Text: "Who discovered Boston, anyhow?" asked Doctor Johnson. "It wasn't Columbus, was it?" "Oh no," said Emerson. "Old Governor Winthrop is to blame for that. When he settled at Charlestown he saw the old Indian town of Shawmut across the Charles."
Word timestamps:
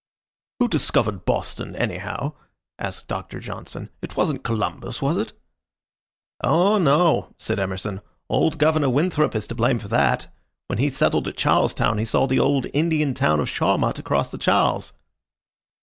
"Who 0.57 0.67
discovered 0.67 1.25
Boston, 1.25 1.75
anyhow?" 1.75 2.33
asked 2.79 3.07
Doctor 3.07 3.39
Johnson. 3.39 3.91
"It 4.01 4.17
wasn't 4.17 4.43
Columbus, 4.43 4.99
was 4.99 5.15
it?" 5.15 5.33
"Oh 6.43 6.79
no," 6.79 7.35
said 7.37 7.59
Emerson. 7.59 8.01
"Old 8.27 8.57
Governor 8.57 8.89
Winthrop 8.89 9.35
is 9.35 9.45
to 9.45 9.53
blame 9.53 9.77
for 9.77 9.89
that. 9.89 10.27
When 10.67 10.79
he 10.79 10.89
settled 10.89 11.27
at 11.27 11.37
Charlestown 11.37 11.99
he 11.99 12.05
saw 12.05 12.25
the 12.25 12.39
old 12.39 12.65
Indian 12.73 13.13
town 13.13 13.39
of 13.39 13.47
Shawmut 13.47 13.99
across 13.99 14.31
the 14.31 14.39
Charles." 14.39 14.93